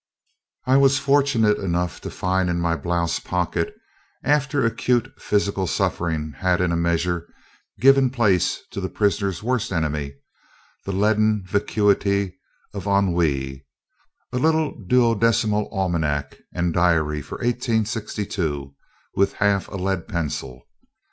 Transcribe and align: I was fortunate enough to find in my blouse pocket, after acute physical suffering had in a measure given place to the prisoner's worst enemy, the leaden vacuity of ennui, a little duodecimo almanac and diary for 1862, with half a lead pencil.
I 0.65 0.77
was 0.77 0.97
fortunate 0.97 1.59
enough 1.59 2.01
to 2.01 2.09
find 2.09 2.49
in 2.49 2.59
my 2.59 2.75
blouse 2.75 3.19
pocket, 3.19 3.75
after 4.23 4.65
acute 4.65 5.13
physical 5.21 5.67
suffering 5.67 6.31
had 6.37 6.59
in 6.59 6.71
a 6.71 6.75
measure 6.75 7.31
given 7.79 8.09
place 8.09 8.63
to 8.71 8.81
the 8.81 8.89
prisoner's 8.89 9.43
worst 9.43 9.71
enemy, 9.71 10.15
the 10.85 10.91
leaden 10.91 11.43
vacuity 11.45 12.33
of 12.73 12.87
ennui, 12.87 13.63
a 14.33 14.39
little 14.39 14.73
duodecimo 14.75 15.67
almanac 15.71 16.35
and 16.51 16.73
diary 16.73 17.21
for 17.21 17.35
1862, 17.35 18.73
with 19.13 19.33
half 19.33 19.67
a 19.67 19.75
lead 19.75 20.07
pencil. 20.07 20.63